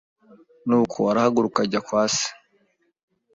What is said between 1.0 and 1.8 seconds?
arahaguruka